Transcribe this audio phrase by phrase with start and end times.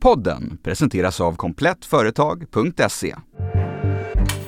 [0.00, 3.14] Podden presenteras av komplettföretag.se.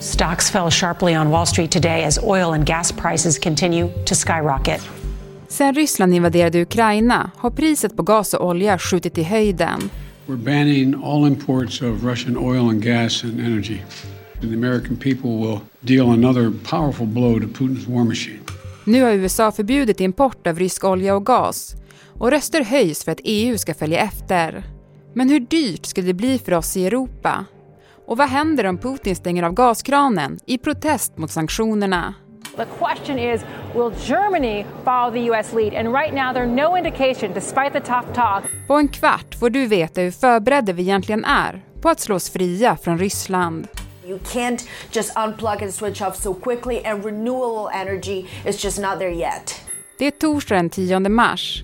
[0.00, 4.80] Stocks fell sharply on Wall Street today as oil and gas prices continue to skyrocket.
[5.48, 9.90] Sen Ryssland invaderade Ukraina har priset på gas och olja skjutit i höjden.
[10.26, 13.78] We're banning all imports of Russian oil and gas and energy.
[14.42, 18.40] And the American people will deal another powerful blow to Putin's war machine.
[18.84, 21.74] Nu har USA förbjudit import av rysk olja och gas
[22.18, 24.71] och röster höjs för att EU ska följa efter.
[25.14, 27.44] Men hur dyrt skulle det bli för oss i Europa?
[28.06, 32.14] Och vad händer om Putin stänger av gaskranen i protest mot sanktionerna?
[32.56, 33.40] The question is,
[33.74, 35.74] will Germany follow the US lead?
[35.74, 38.44] And right now there are no indication, despite the tough talk.
[38.66, 42.76] På en kvart får du veta hur förberedda vi egentligen är på att slås fria
[42.76, 43.68] från Ryssland.
[44.06, 48.98] You can't just unplug and switch off so quickly and renewable energy is just not
[48.98, 49.54] there yet.
[49.98, 51.62] Det är torsdag den 10 mars.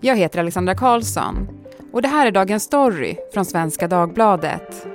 [0.00, 1.61] Jag heter Alexandra Karlsson
[1.92, 4.86] och det här är dagens story från Svenska Dagbladet.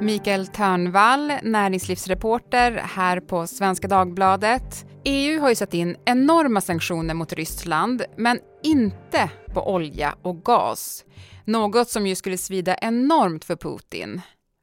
[0.00, 4.86] Mikael Törnvall, näringslivsreporter här på Svenska Dagbladet.
[5.04, 11.04] EU har ju satt in enorma sanktioner mot Ryssland, men inte på olja och gas.
[11.44, 14.20] Något som ju skulle svida enormt för Putin.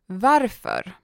[0.07, 0.98] Varför?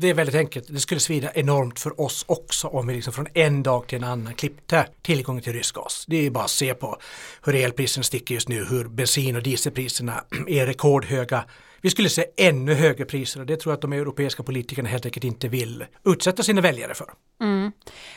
[0.00, 0.66] Det är väldigt enkelt.
[0.68, 4.04] Det skulle svida enormt för oss också om vi liksom från en dag till en
[4.04, 6.04] annan klippte tillgången till rysk gas.
[6.08, 6.98] Det är bara att se på
[7.44, 11.44] hur elpriserna sticker just nu, hur bensin och dieselpriserna är rekordhöga.
[11.80, 15.06] Vi skulle se ännu högre priser och det tror jag att de europeiska politikerna helt
[15.06, 17.10] enkelt inte vill utsätta sina väljare för.
[17.40, 17.72] Mm.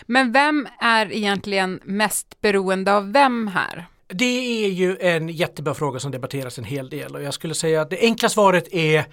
[0.06, 3.86] Men vem är egentligen mest beroende av vem här?
[4.08, 7.82] Det är ju en jättebra fråga som debatteras en hel del och jag skulle säga
[7.82, 9.06] att det enkla svaret är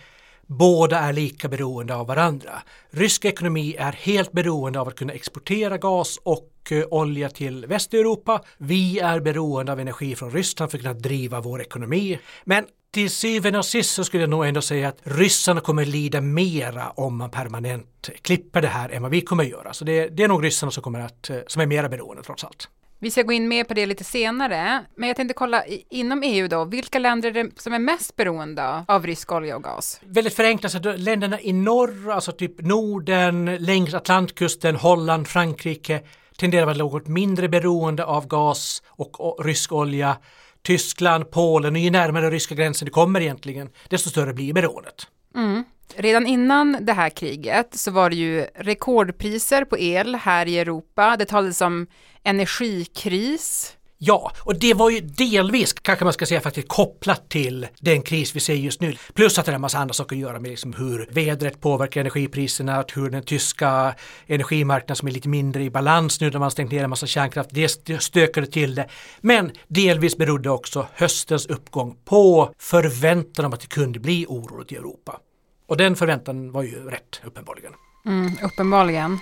[0.51, 2.63] Båda är lika beroende av varandra.
[2.91, 8.43] Rysk ekonomi är helt beroende av att kunna exportera gas och eh, olja till Västeuropa.
[8.59, 12.19] Vi är beroende av energi från Ryssland för att kunna driva vår ekonomi.
[12.45, 16.21] Men till syvende och sist så skulle jag nog ändå säga att ryssarna kommer lida
[16.21, 19.73] mera om man permanent klipper det här än vad vi kommer göra.
[19.73, 22.45] Så det, det är nog ryssarna som, kommer att, eh, som är mera beroende trots
[22.45, 22.69] allt.
[23.01, 26.49] Vi ska gå in mer på det lite senare, men jag tänkte kolla inom EU
[26.49, 30.01] då, vilka länder är det som är mest beroende av rysk olja och gas?
[30.05, 36.01] Väldigt förenklat, så länderna i norr, alltså typ Norden, längs Atlantkusten, Holland, Frankrike
[36.39, 40.17] tenderar att vara något mindre beroende av gas och rysk olja.
[40.63, 45.07] Tyskland, Polen och ju närmare ryska gränsen det kommer egentligen, desto större blir beroendet.
[45.35, 45.65] Mm.
[45.97, 51.17] Redan innan det här kriget så var det ju rekordpriser på el här i Europa.
[51.19, 51.87] Det talades om
[52.25, 53.75] energikris.
[54.01, 58.37] Ja, och det var ju delvis, kanske man ska säga faktiskt kopplat till den kris
[58.37, 58.95] vi ser just nu.
[59.15, 62.01] Plus att det har en massa andra saker att göra med liksom hur vädret påverkar
[62.01, 63.95] energipriserna, hur den tyska
[64.27, 67.51] energimarknaden som är lite mindre i balans nu när man stängt ner en massa kärnkraft,
[67.53, 67.69] det
[68.03, 68.89] stökade till det.
[69.21, 74.77] Men delvis berodde också höstens uppgång på förväntan om att det kunde bli oroligt i
[74.77, 75.21] Europa.
[75.69, 77.73] Och den förväntan var ju rätt uppenbarligen.
[78.07, 79.19] Mm, uppenbarligen.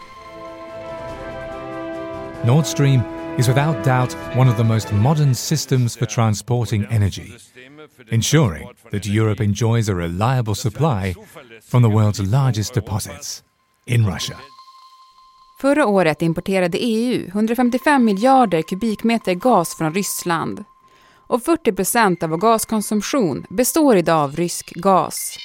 [2.45, 3.01] Nord Stream
[3.39, 7.33] is without doubt one of the most modern systems for transporting energy,
[8.11, 11.15] ensuring that Europe enjoys a reliable supply
[11.71, 13.43] from the world's largest deposits
[13.87, 14.37] in Russia.
[15.61, 20.65] Förra året importerade EU 155 miljarder kubikmeter gas från Ryssland.
[21.27, 25.39] Och 40 procent av vår gaskonsumtion består idag av rysk gas.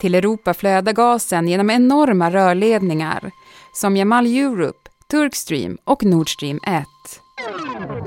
[0.00, 3.30] Till Europa flödar gasen genom enorma rörledningar
[3.72, 6.84] som Jamal Europe, Turkstream och Nord Stream 1.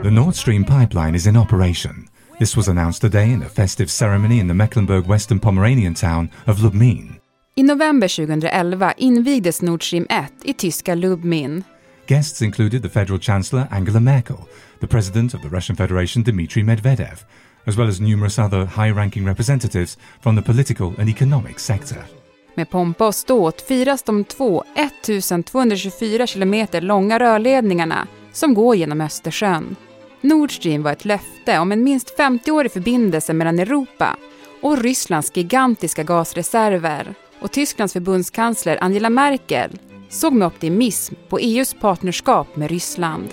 [0.04, 2.08] The Nord Stream pipeline is in operation.
[2.40, 7.20] This was announced today in a festive ceremony in the Mecklenburg-Western Pomeranian town of Lubmin.
[7.56, 11.64] I november 2011 invigdes Nord Stream 1 i tyska Lubmin.
[12.08, 14.48] Guests included the federal chancellor Angela Merkel,
[14.80, 17.26] the president of the Russian Federation Dmitry Medvedev,
[17.68, 21.98] as well as numerous other high-ranking representatives from the political and economic sector.
[22.56, 29.76] Med pompa och ståt firas de två 1224 kilometer långa rörledningarna som går genom Östersjön.
[30.22, 34.18] Nord Stream var ett löfte om en minst 50-årig förbindelse mellan Europa
[34.62, 37.14] och Rysslands gigantiska gasreserver.
[37.40, 39.80] Och Tysklands förbundskansler Angela Merkel
[40.10, 43.30] såg med optimism på EUs partnerskap med Ryssland.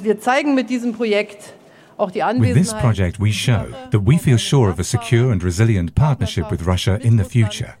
[0.00, 1.54] Wir zeigen mit diesem Projekt
[1.98, 6.50] With this project, we show that we feel sure of a secure and resilient partnership
[6.50, 7.74] with Russia in the future.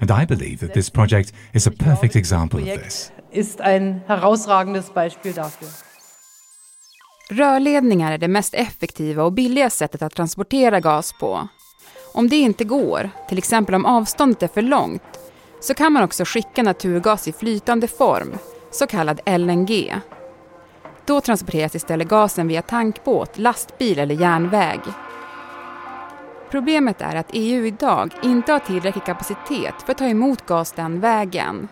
[0.00, 3.12] And I believe that this project is a perfect example of this.
[3.32, 5.68] Ist ein herausragendes Beispiel dafür.
[7.30, 11.48] Rörledningar är det mest effektiva och billiga sättet att transportera gas på.
[12.14, 15.02] Om det inte går, till exempel om avståndet är för långt,
[15.60, 18.38] så kan man också skicka naturgas i flytande form,
[18.70, 19.94] så kallad LNG.
[21.06, 24.80] Då transporteras istället gasen via tankbåt, lastbil eller järnväg.
[26.50, 31.00] Problemet är att EU idag inte har tillräcklig kapacitet för att ta emot gas den
[31.00, 31.68] vägen.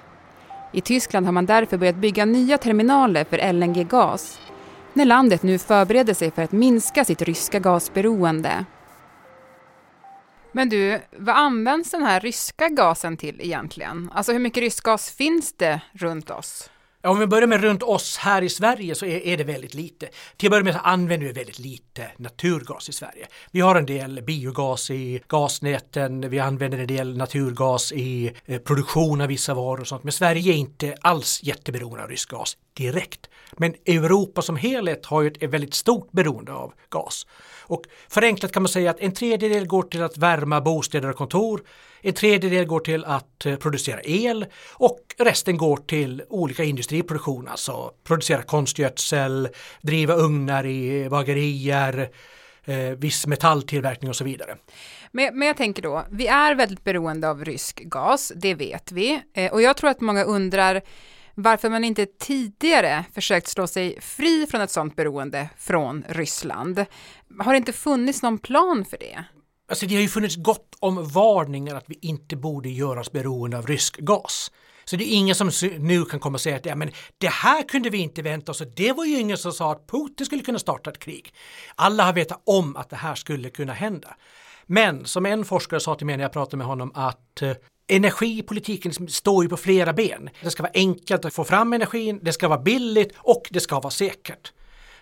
[0.72, 4.38] I Tyskland har man därför börjat bygga nya terminaler för LNG-gas
[4.92, 8.64] när landet nu förbereder sig för att minska sitt ryska gasberoende.
[10.52, 14.10] Men du, vad används den här ryska gasen till egentligen?
[14.14, 16.70] Alltså hur mycket rysk gas finns det runt oss?
[17.04, 20.08] Om vi börjar med runt oss här i Sverige så är, är, det väldigt lite.
[20.36, 21.83] Till att börja med så använder vi väldigt lite
[22.16, 23.26] naturgas i Sverige.
[23.50, 29.20] Vi har en del biogas i gasnäten, vi använder en del naturgas i eh, produktion
[29.20, 30.04] av vissa varor och sånt.
[30.04, 33.30] Men Sverige är inte alls jätteberoende av rysk gas direkt.
[33.52, 37.26] Men Europa som helhet har ju ett väldigt stort beroende av gas.
[37.66, 41.62] Och förenklat kan man säga att en tredjedel går till att värma bostäder och kontor,
[42.06, 47.90] en tredjedel går till att eh, producera el och resten går till olika industriproduktion, alltså
[48.04, 49.48] producera konstgödsel,
[49.82, 51.83] driva ugnar i bagerier,
[52.64, 54.56] eh, viss metalltillverkning och så vidare.
[55.12, 59.22] Men, men jag tänker då, vi är väldigt beroende av rysk gas, det vet vi.
[59.34, 60.82] Eh, och jag tror att många undrar
[61.34, 66.84] varför man inte tidigare försökt slå sig fri från ett sådant beroende från Ryssland.
[67.38, 69.24] Har det inte funnits någon plan för det?
[69.68, 73.58] Alltså det har ju funnits gott om varningar att vi inte borde göra oss beroende
[73.58, 74.50] av rysk gas.
[74.84, 77.62] Så det är ingen som nu kan komma och säga att ja, men det här
[77.62, 80.42] kunde vi inte vänta oss och det var ju ingen som sa att Putin skulle
[80.42, 81.34] kunna starta ett krig.
[81.74, 84.16] Alla har vetat om att det här skulle kunna hända.
[84.66, 87.52] Men som en forskare sa till mig när jag pratade med honom att eh,
[87.88, 90.30] energipolitiken står ju på flera ben.
[90.42, 93.80] Det ska vara enkelt att få fram energin, det ska vara billigt och det ska
[93.80, 94.52] vara säkert.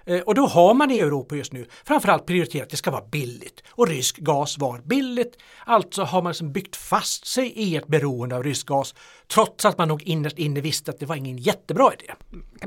[0.07, 3.05] Eh, och då har man i Europa just nu framförallt prioriterat att det ska vara
[3.11, 3.63] billigt.
[3.71, 5.37] Och rysk gas var billigt.
[5.65, 8.95] Alltså har man liksom byggt fast sig i ett beroende av rysk gas
[9.27, 12.13] trots att man nog innerst inne visste att det var ingen jättebra idé.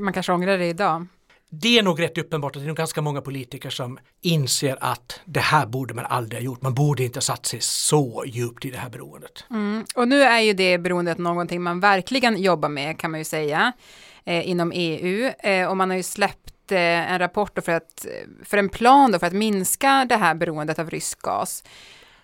[0.00, 1.06] Man kanske ångrar det idag?
[1.50, 5.20] Det är nog rätt uppenbart att det är nog ganska många politiker som inser att
[5.24, 6.62] det här borde man aldrig ha gjort.
[6.62, 9.44] Man borde inte ha satt sig så djupt i det här beroendet.
[9.50, 9.84] Mm.
[9.94, 13.72] Och nu är ju det beroendet någonting man verkligen jobbar med kan man ju säga
[14.24, 18.06] eh, inom EU eh, och man har ju släppt Eh, en rapport för, att,
[18.44, 21.64] för en plan för att minska det här beroendet av rysk gas.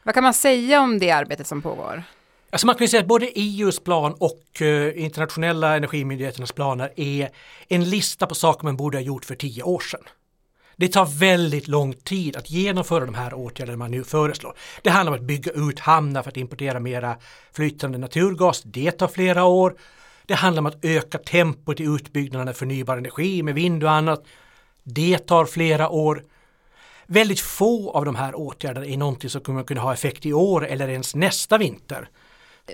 [0.02, 2.02] Vad kan man säga om det arbetet som pågår?
[2.50, 7.30] Alltså man kan säga att både EUs plan och eh, internationella energimyndigheternas planer är
[7.68, 10.02] en lista på saker man borde ha gjort för tio år sedan.
[10.76, 14.56] Det tar väldigt lång tid att genomföra de här åtgärderna man nu föreslår.
[14.82, 17.16] Det handlar om att bygga ut hamnar för att importera mera
[17.52, 18.62] flytande naturgas.
[18.62, 19.74] Det tar flera år.
[20.26, 24.24] Det handlar om att öka tempot i utbyggnaden av förnybar energi med vind och annat.
[24.82, 26.24] Det tar flera år.
[27.06, 30.66] Väldigt få av de här åtgärderna är någonting som kommer kunna ha effekt i år
[30.66, 32.08] eller ens nästa vinter.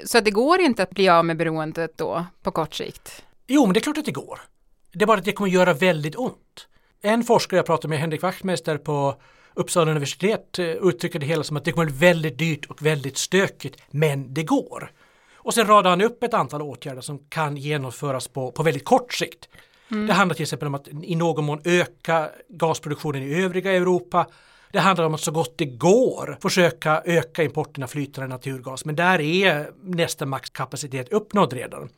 [0.04, 3.24] Så det går inte att bli av med beroendet då på kort sikt?
[3.46, 4.40] Jo, men det är klart att det går.
[4.92, 6.68] Det är bara att det kommer göra väldigt ont.
[7.02, 9.20] En forskare jag pratade med, Henrik Wachtmeister på
[9.54, 13.18] Uppsala universitet, eh, uttrycker det hela som att det kommer bli väldigt dyrt och väldigt
[13.18, 14.92] stökigt, men det går.
[15.48, 19.14] Och sen radar han upp ett antal åtgärder som kan genomföras på, på väldigt kort
[19.14, 19.48] sikt.
[19.90, 20.06] Mm.
[20.06, 24.26] Det handlar till exempel om att i någon mån öka gasproduktionen i övriga Europa
[24.72, 28.96] det handlar om att så gott det går försöka öka importen av flytande naturgas men
[28.96, 31.88] där är nästan maxkapacitet uppnådd redan.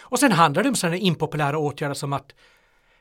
[0.00, 2.34] Och sen handlar det om sådana impopulära åtgärder som att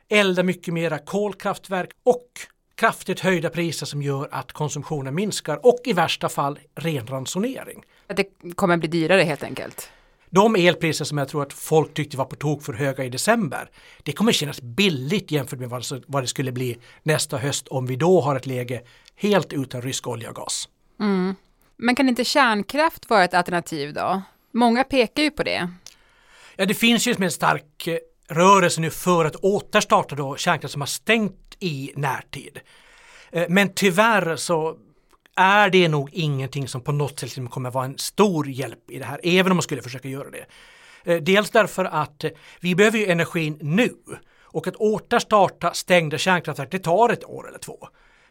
[0.09, 2.27] elda mycket mera kolkraftverk och
[2.75, 7.83] kraftigt höjda priser som gör att konsumtionen minskar och i värsta fall ren ransonering.
[8.07, 8.25] Att det
[8.55, 9.89] kommer bli dyrare helt enkelt?
[10.29, 13.69] De elpriser som jag tror att folk tyckte var på tok för höga i december,
[14.03, 18.21] det kommer kännas billigt jämfört med vad det skulle bli nästa höst om vi då
[18.21, 18.81] har ett läge
[19.15, 20.69] helt utan rysk olja och gas.
[20.99, 21.35] Mm.
[21.77, 24.21] Men kan inte kärnkraft vara ett alternativ då?
[24.51, 25.69] Många pekar ju på det.
[26.55, 27.97] Ja, det finns ju en stark eh,
[28.29, 32.59] rörelse nu för att återstarta då kärnkraft som har stängt i närtid.
[33.31, 34.77] Eh, men tyvärr så
[35.35, 38.99] är det nog ingenting som på något sätt liksom kommer vara en stor hjälp i
[38.99, 40.45] det här, även om man skulle försöka göra det.
[41.03, 43.93] Eh, dels därför att eh, vi behöver ju energin nu
[44.41, 47.87] och att återstarta stängda kärnkraftverk det tar ett år eller två.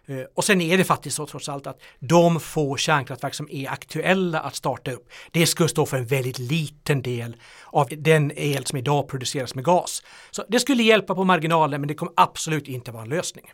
[0.06, 3.68] Eh, och sen är det faktiskt så trots allt att de få kärnkraftverk som är
[3.70, 8.66] aktuella att starta upp, det skulle stå för en väldigt liten del av den el
[8.66, 10.02] som idag produceras med gas.
[10.30, 13.44] Så det skulle hjälpa på marginalen men det kommer absolut inte vara en lösning.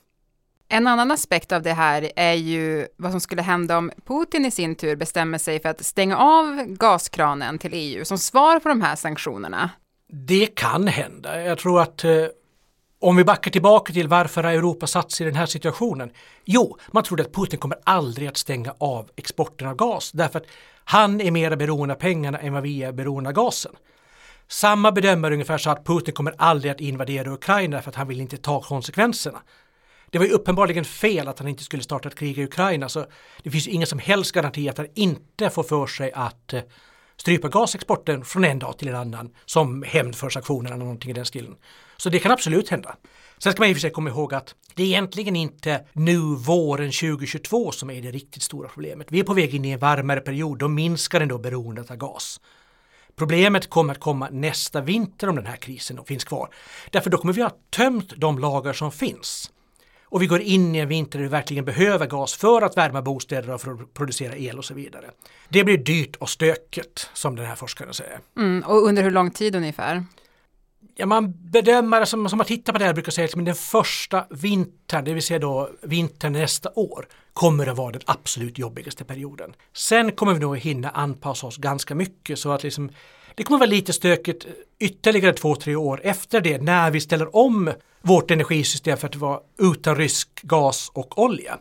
[0.72, 4.50] En annan aspekt av det här är ju vad som skulle hända om Putin i
[4.50, 8.82] sin tur bestämmer sig för att stänga av gaskranen till EU som svar på de
[8.82, 9.70] här sanktionerna.
[10.12, 11.42] Det kan hända.
[11.42, 12.12] Jag tror att eh,
[13.00, 16.10] om vi backar tillbaka till varför Europa satt sig i den här situationen?
[16.44, 20.46] Jo, man trodde att Putin kommer aldrig att stänga av exporten av gas därför att
[20.84, 23.72] han är mer beroende av pengarna än vad vi är beroende av gasen.
[24.48, 28.20] Samma bedömare ungefär sa att Putin kommer aldrig att invadera Ukraina för att han vill
[28.20, 29.38] inte ta konsekvenserna.
[30.10, 33.06] Det var ju uppenbarligen fel att han inte skulle starta ett krig i Ukraina så
[33.42, 36.62] det finns ingen som helst garanti att han inte får för sig att eh,
[37.16, 41.14] strypa gasexporten från en dag till en annan som hämnd för sanktionerna eller någonting i
[41.14, 41.56] den stilen.
[41.96, 42.96] Så det kan absolut hända.
[43.38, 46.18] Sen ska man i och för sig komma ihåg att det är egentligen inte nu
[46.18, 49.06] våren 2022 som är det riktigt stora problemet.
[49.10, 52.40] Vi är på väg in i en varmare period, då minskar ändå beroendet av gas.
[53.16, 56.54] Problemet kommer att komma nästa vinter om den här krisen finns kvar.
[56.90, 59.50] Därför då kommer vi ha tömt de lager som finns.
[60.10, 63.02] Och vi går in i en vinter där vi verkligen behöver gas för att värma
[63.02, 65.10] bostäder och för att producera el och så vidare.
[65.48, 68.20] Det blir dyrt och stökigt som den här forskaren säger.
[68.36, 70.04] Mm, och under hur lång tid ungefär?
[70.96, 74.24] Ja, man bedömare som, som har tittat på det här brukar säga att den första
[74.30, 79.52] vintern, det vill säga då vintern nästa år, kommer att vara den absolut jobbigaste perioden.
[79.72, 82.90] Sen kommer vi nog hinna anpassa oss ganska mycket så att liksom,
[83.34, 84.46] det kommer vara lite stökigt
[84.78, 87.70] ytterligare två, tre år efter det när vi ställer om
[88.02, 91.58] vårt energisystem för att vara utan rysk gas och olja.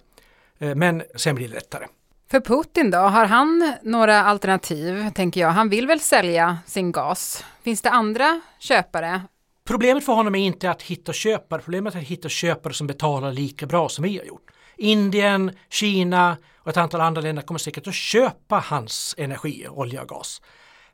[0.59, 1.85] Eh, men sen blir det lättare.
[2.31, 5.49] För Putin då, har han några alternativ, tänker jag?
[5.49, 7.45] Han vill väl sälja sin gas?
[7.63, 9.21] Finns det andra köpare?
[9.67, 13.31] Problemet för honom är inte att hitta köpare, problemet är att hitta köpare som betalar
[13.31, 14.51] lika bra som vi har gjort.
[14.77, 20.09] Indien, Kina och ett antal andra länder kommer säkert att köpa hans energi, olja och
[20.09, 20.41] gas.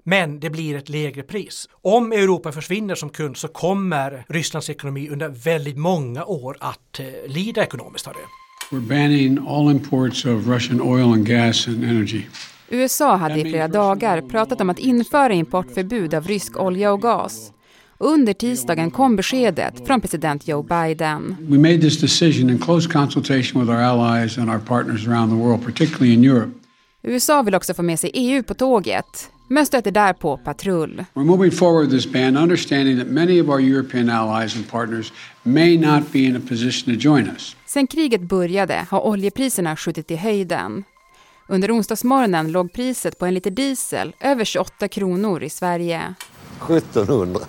[0.07, 1.69] Men det blir ett lägre pris.
[1.81, 7.05] Om Europa försvinner som kund så kommer Rysslands ekonomi under väldigt många år att eh,
[7.27, 8.75] lida ekonomiskt av det.
[8.75, 12.21] We're banning all imports of Russian oil and gas and energy.
[12.69, 17.51] USA hade i flera dagar pratat om att införa importförbud av rysk olja och gas.
[17.97, 21.35] Under tisdagen kom beskedet från president Joe Biden.
[21.39, 25.35] We made this decision in close consultation with our allies and our partners around the
[25.35, 26.64] world, particularly in Europe.
[27.07, 31.05] USA vill också få med sig EU på tåget, men stöter där på patrull.
[31.13, 35.77] We're moving forward this ban, understanding that many of our European allies and partners may
[35.77, 37.55] not be in a position to join us.
[37.65, 40.83] Sen kriget började har oljepriserna skjutit i höjden.
[41.47, 46.13] Under onsdagsmorgonen låg priset på en liter diesel över 28 kronor i Sverige.
[46.69, 47.39] 1700.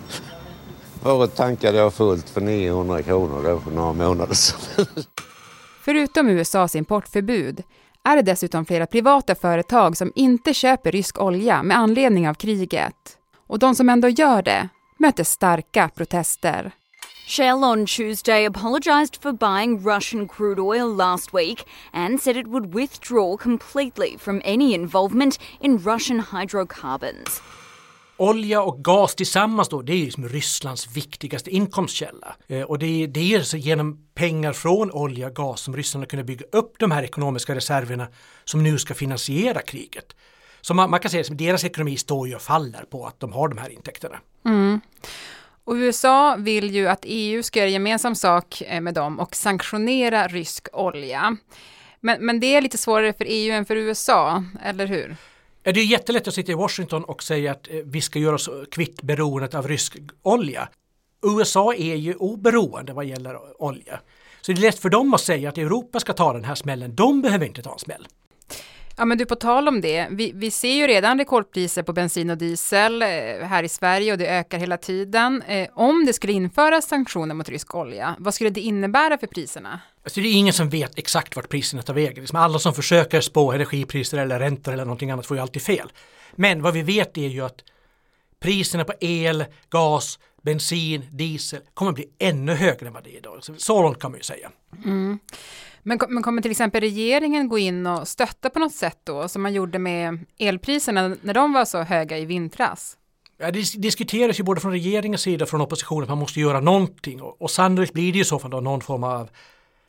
[1.01, 4.85] Förut tankade jag fullt för 900 kronor då för några månader sedan.
[5.81, 7.63] Förutom USAs importförbud
[8.07, 13.17] är det dessutom flera privata företag som inte köper rysk olja med anledning av kriget.
[13.47, 16.71] Och de som ändå gör det möter starka protester.
[17.27, 22.73] Shell on Tuesday apologized for buying Russian crude oil last week and said it would
[22.73, 27.41] withdraw completely from any involvement in Russian hydrocarbons.
[28.17, 32.35] Olja och gas tillsammans då, det är liksom Rysslands viktigaste inkomstkälla.
[32.47, 36.09] Eh, och det är, det är genom pengar från olja och gas som Ryssland har
[36.09, 38.07] kunnat bygga upp de här ekonomiska reserverna
[38.43, 40.15] som nu ska finansiera kriget.
[40.61, 43.33] Så man, man kan säga att deras ekonomi står ju och faller på att de
[43.33, 44.19] har de här intäkterna.
[44.45, 44.81] Mm.
[45.63, 50.27] Och USA vill ju att EU ska göra gemensam sak eh, med dem och sanktionera
[50.27, 51.37] rysk olja.
[51.99, 55.15] Men, men det är lite svårare för EU än för USA, eller hur?
[55.67, 58.35] Ja, det är jättelätt att sitta i Washington och säga att eh, vi ska göra
[58.35, 60.69] oss kvitt beroendet av rysk olja.
[61.25, 63.99] USA är ju oberoende vad gäller olja.
[64.41, 66.95] Så det är lätt för dem att säga att Europa ska ta den här smällen.
[66.95, 68.07] De behöver inte ta en smäll.
[68.99, 72.29] Ja men du, på tal om det, vi, vi ser ju redan rekordpriser på bensin
[72.29, 73.07] och diesel eh,
[73.47, 75.41] här i Sverige och det ökar hela tiden.
[75.41, 79.79] Eh, om det skulle införas sanktioner mot rysk olja, vad skulle det innebära för priserna?
[80.03, 82.15] Alltså det är ingen som vet exakt vart priserna tar vägen.
[82.23, 85.91] Liksom alla som försöker spå energipriser eller räntor eller någonting annat får ju alltid fel.
[86.35, 87.63] Men vad vi vet är ju att
[88.39, 93.39] priserna på el, gas, bensin, diesel kommer bli ännu högre än vad det är idag.
[93.57, 94.51] Så långt kan man ju säga.
[94.85, 95.19] Mm.
[95.87, 99.41] Men, men kommer till exempel regeringen gå in och stötta på något sätt då, som
[99.41, 102.97] man gjorde med elpriserna när de var så höga i vintras?
[103.37, 106.59] Ja, det diskuteras ju både från regeringens sida och från oppositionen att man måste göra
[106.59, 109.29] någonting och, och sannolikt blir det ju så fall då någon form av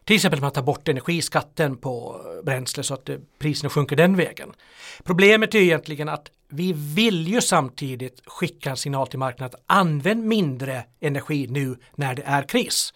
[0.05, 4.17] till exempel att man tar bort energiskatten på bränsle så att eh, priserna sjunker den
[4.17, 4.52] vägen.
[5.05, 10.25] Problemet är egentligen att vi vill ju samtidigt skicka en signal till marknaden att använd
[10.25, 12.93] mindre energi nu när det är kris.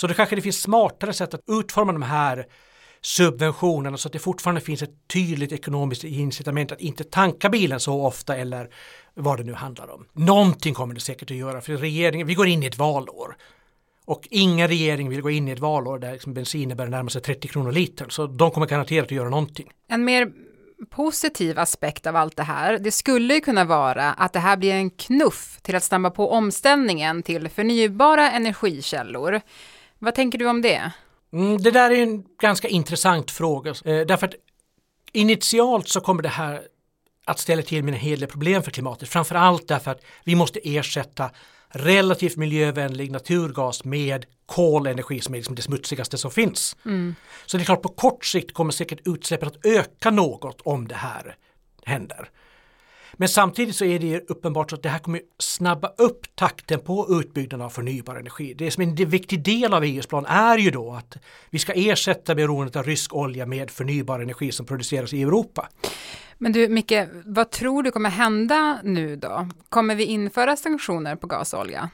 [0.00, 2.46] Så då kanske det finns smartare sätt att utforma de här
[3.00, 8.06] subventionerna så att det fortfarande finns ett tydligt ekonomiskt incitament att inte tanka bilen så
[8.06, 8.70] ofta eller
[9.14, 10.06] vad det nu handlar om.
[10.12, 13.36] Någonting kommer det säkert att göra för regeringen, vi går in i ett valår.
[14.04, 17.22] Och ingen regering vill gå in i ett valår där liksom bensinen börjar närma sig
[17.22, 19.70] 30 kronor litern Så de kommer garanterat att göra någonting.
[19.88, 20.32] En mer
[20.90, 24.72] positiv aspekt av allt det här, det skulle ju kunna vara att det här blir
[24.72, 29.40] en knuff till att snabba på omställningen till förnybara energikällor.
[30.02, 30.92] Vad tänker du om det?
[31.32, 33.70] Mm, det där är en ganska intressant fråga.
[33.70, 34.34] Eh, därför att
[35.12, 36.62] initialt så kommer det här
[37.24, 39.08] att ställa till med en hel del problem för klimatet.
[39.08, 41.30] Framförallt därför att vi måste ersätta
[41.68, 46.76] relativt miljövänlig naturgas med kolenergi som är liksom det smutsigaste som finns.
[46.84, 47.14] Mm.
[47.46, 50.94] Så det är klart på kort sikt kommer säkert utsläppen att öka något om det
[50.94, 51.36] här
[51.84, 52.30] händer.
[53.20, 57.66] Men samtidigt så är det uppenbart att det här kommer snabba upp takten på utbyggnaden
[57.66, 58.54] av förnybar energi.
[58.54, 61.16] Det som är en viktig del av EUs plan är ju då att
[61.50, 65.68] vi ska ersätta beroendet av rysk olja med förnybar energi som produceras i Europa.
[66.38, 66.92] Men du Micke,
[67.24, 69.48] vad tror du kommer hända nu då?
[69.68, 71.90] Kommer vi införa sanktioner på gas och olja?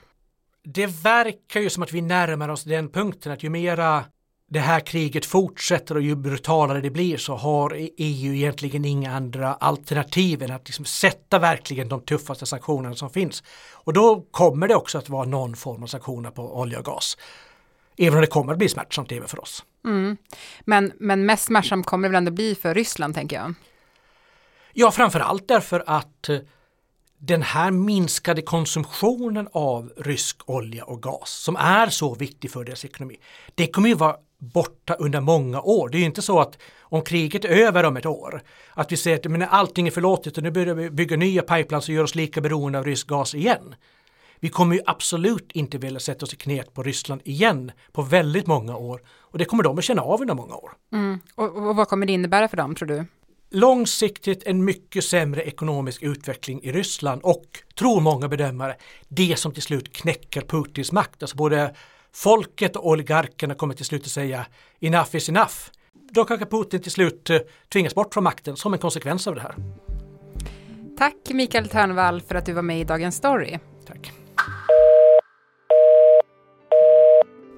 [0.64, 4.04] Det verkar ju som att vi närmar oss den punkten att ju mera
[4.49, 9.55] det här kriget fortsätter och ju brutalare det blir så har EU egentligen inga andra
[9.55, 13.43] alternativ än att liksom sätta verkligen de tuffaste sanktionerna som finns.
[13.73, 17.17] Och då kommer det också att vara någon form av sanktioner på olja och gas.
[17.99, 19.65] Även om det kommer att bli smärtsamt även för oss.
[19.85, 20.17] Mm.
[20.61, 23.55] Men, men mest smärtsamt kommer det väl ändå bli för Ryssland tänker jag.
[24.73, 26.38] Ja, framförallt därför att eh,
[27.19, 32.85] den här minskade konsumtionen av rysk olja och gas som är så viktig för deras
[32.85, 33.17] ekonomi.
[33.55, 35.88] Det kommer ju vara borta under många år.
[35.88, 38.43] Det är ju inte så att om kriget är över om ett år,
[38.75, 41.88] att vi säger att men allting är förlåtet och nu börjar vi bygga nya pipelines
[41.88, 43.75] och gör oss lika beroende av rysk gas igen.
[44.40, 48.47] Vi kommer ju absolut inte vilja sätta oss i knät på Ryssland igen på väldigt
[48.47, 50.73] många år och det kommer de att känna av under många år.
[50.93, 51.21] Mm.
[51.35, 53.05] Och, och vad kommer det innebära för dem tror du?
[53.50, 57.45] långsiktigt en mycket sämre ekonomisk utveckling i Ryssland och,
[57.78, 58.76] tror många bedömare,
[59.09, 61.23] det som till slut knäcker Putins makt.
[61.23, 61.75] Alltså både
[62.16, 64.46] folket och oligarkerna kommer till slut att säga
[64.80, 65.54] enough is enough.
[66.11, 67.38] Då kanske Putin till slut eh,
[67.73, 69.54] tvingas bort från makten som en konsekvens av det här.
[70.99, 73.58] Tack Mikael Törnvall för att du var med i Dagens Story.
[73.87, 74.12] Tack.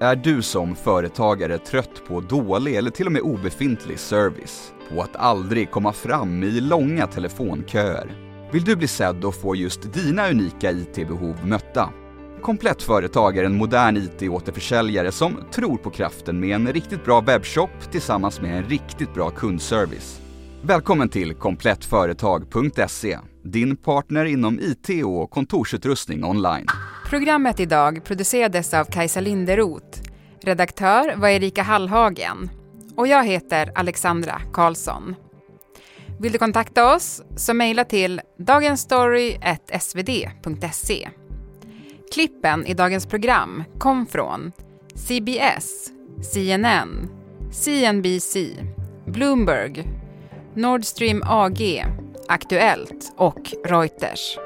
[0.01, 4.73] Är du som företagare trött på dålig eller till och med obefintlig service?
[4.89, 8.29] På att aldrig komma fram i långa telefonköer?
[8.51, 11.93] Vill du bli sedd och få just dina unika IT-behov mötta?
[12.41, 17.91] Komplett Företag är en modern IT-återförsäljare som tror på kraften med en riktigt bra webbshop
[17.91, 20.21] tillsammans med en riktigt bra kundservice.
[20.61, 26.65] Välkommen till komplettföretag.se, din partner inom IT och kontorsutrustning online.
[27.09, 30.01] Programmet idag producerades av Kajsa Linderoth.
[30.41, 32.49] Redaktör var Erika Hallhagen.
[32.95, 35.15] Och jag heter Alexandra Karlsson.
[36.19, 41.09] Vill du kontakta oss så mejla till dagensstory.svd.se.
[42.13, 44.51] Klippen i dagens program kom från
[44.95, 45.91] CBS,
[46.33, 47.09] CNN,
[47.51, 48.37] CNBC,
[49.05, 49.83] Bloomberg,
[50.55, 51.85] Nord Stream AG,
[52.27, 54.37] Aktuellt och Reuters.